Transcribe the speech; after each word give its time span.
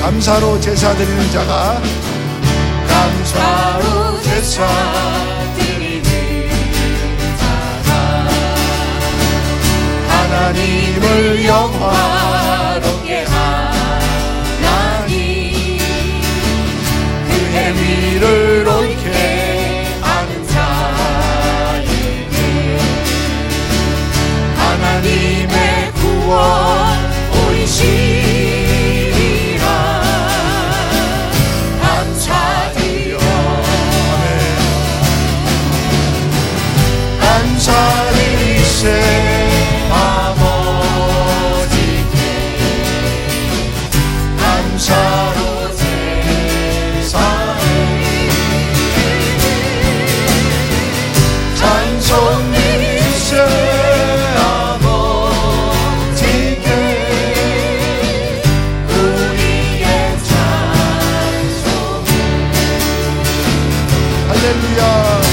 감사로 0.00 0.58
제사 0.60 0.94
드리는 0.94 1.30
자가 1.30 1.82
감사로 3.06 4.20
제사 4.22 4.66
드리는 5.54 6.10
자가 7.38 7.90
하나님을 10.08 11.44
영화롭게 11.44 13.24
하나니 14.58 15.78
그 17.28 17.30
행위를 17.54 18.66
옳게 18.66 19.15
Hallelujah. 64.36 65.25